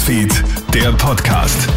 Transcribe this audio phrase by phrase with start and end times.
[0.00, 0.32] Newsfeed,
[0.72, 1.68] der Podcast.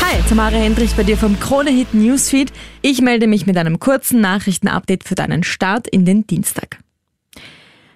[0.00, 2.52] Hi, Tamara Hendrich bei dir vom Krone-Hit Newsfeed.
[2.80, 6.78] Ich melde mich mit einem kurzen Nachrichtenupdate für deinen Start in den Dienstag.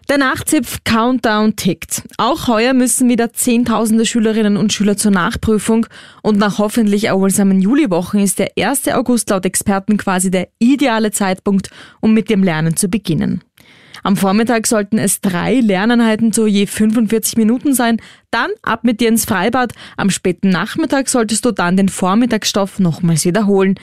[0.09, 2.02] Der Nachzipf-Countdown tickt.
[2.16, 5.87] Auch heuer müssen wieder Zehntausende Schülerinnen und Schüler zur Nachprüfung
[6.21, 8.89] und nach hoffentlich erholsamen Juliwochen ist der 1.
[8.89, 13.45] August laut Experten quasi der ideale Zeitpunkt, um mit dem Lernen zu beginnen.
[14.02, 17.98] Am Vormittag sollten es drei Lerneinheiten zu je 45 Minuten sein,
[18.30, 19.73] dann ab mit dir ins Freibad.
[19.96, 23.78] Am späten Nachmittag solltest du dann den Vormittagsstoff nochmals wiederholen.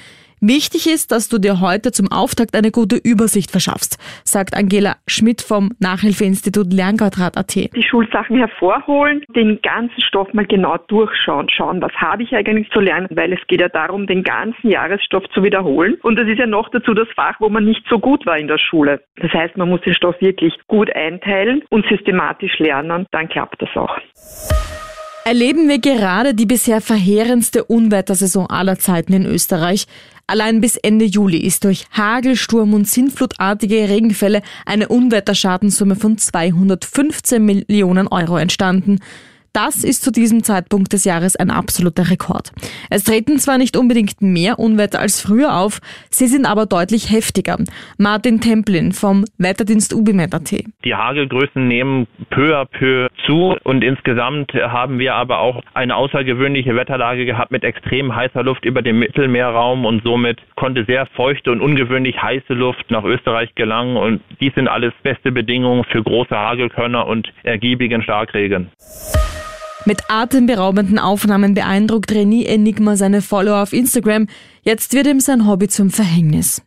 [0.46, 5.42] Wichtig ist, dass du dir heute zum Auftakt eine gute Übersicht verschaffst, sagt Angela Schmidt
[5.42, 7.56] vom Nachhilfeinstitut Lernquadrat.at.
[7.56, 12.82] Die Schulsachen hervorholen, den ganzen Stoff mal genau durchschauen, schauen, was habe ich eigentlich zu
[12.82, 15.96] lernen, weil es geht ja darum, den ganzen Jahresstoff zu wiederholen.
[16.04, 18.50] Und das ist ja noch dazu das Fach, wo man nicht so gut war in
[18.50, 19.02] der Schule.
[19.22, 23.70] Das heißt, man muss den Stoff wirklich gut einteilen und systematisch lernen, dann klappt das
[23.78, 23.98] auch.
[25.26, 29.88] Erleben wir gerade die bisher verheerendste Unwettersaison aller Zeiten in Österreich.
[30.28, 37.44] Allein bis Ende Juli ist durch Hagel, Sturm und Sintflutartige Regenfälle eine Unwetterschadenssumme von 215
[37.44, 39.00] Millionen Euro entstanden.
[39.54, 42.52] Das ist zu diesem Zeitpunkt des Jahres ein absoluter Rekord.
[42.90, 45.80] Es treten zwar nicht unbedingt mehr Unwetter als früher auf,
[46.10, 47.58] sie sind aber deutlich heftiger.
[48.00, 50.64] Martin Templin vom Wetterdienst UBIMET.at.
[50.84, 56.76] Die Hagelgrößen nehmen peu à peu zu und insgesamt haben wir aber auch eine außergewöhnliche
[56.76, 61.62] Wetterlage gehabt mit extrem heißer Luft über dem Mittelmeerraum und somit konnte sehr feuchte und
[61.62, 67.06] ungewöhnlich heiße Luft nach Österreich gelangen und dies sind alles beste Bedingungen für große Hagelkörner
[67.06, 68.72] und ergiebigen Starkregen.
[69.86, 74.28] Mit atemberaubenden Aufnahmen beeindruckt René Enigma seine Follower auf Instagram.
[74.62, 76.62] Jetzt wird ihm sein Hobby zum Verhängnis.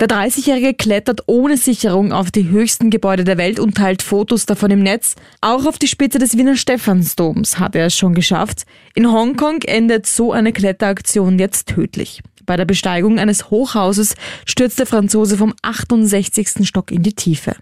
[0.00, 4.70] Der 30-Jährige klettert ohne Sicherung auf die höchsten Gebäude der Welt und teilt Fotos davon
[4.70, 5.16] im Netz.
[5.42, 8.62] Auch auf die Spitze des Wiener Stephansdoms hat er es schon geschafft.
[8.94, 12.22] In Hongkong endet so eine Kletteraktion jetzt tödlich.
[12.46, 14.14] Bei der Besteigung eines Hochhauses
[14.46, 16.66] stürzt der Franzose vom 68.
[16.66, 17.54] Stock in die Tiefe.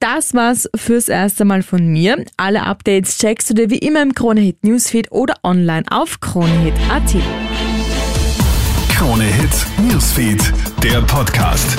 [0.00, 2.24] Das war's fürs erste Mal von mir.
[2.38, 7.16] Alle Updates checkst du dir wie immer im Kronehit Newsfeed oder online auf kronehit.at.
[8.96, 10.40] Kronehit Newsfeed,
[10.82, 11.76] der Podcast.